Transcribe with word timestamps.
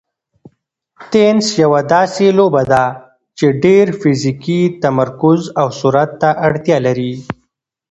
تېنس 1.11 1.45
یوه 1.63 1.81
داسې 1.93 2.25
لوبه 2.37 2.63
ده 2.71 2.85
چې 3.37 3.47
ډېر 3.63 3.85
فزیکي 4.01 4.61
تمرکز 4.81 5.41
او 5.59 5.67
سرعت 5.79 6.11
ته 6.21 6.29
اړتیا 6.47 6.77
لري. 6.87 7.13